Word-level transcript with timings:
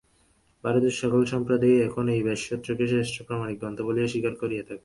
ভারতের 0.63 0.95
সকল 1.01 1.21
সম্প্রদায়ই 1.25 1.83
এখন 1.87 2.05
এই 2.15 2.21
ব্যাসসূত্রকে 2.23 2.85
শ্রেষ্ঠ 2.87 3.15
প্রামাণিক 3.21 3.57
গ্রন্থ 3.59 3.79
বলিয়া 3.81 4.07
স্বীকার 4.07 4.33
করিয়া 4.35 4.63
থাকে। 4.63 4.79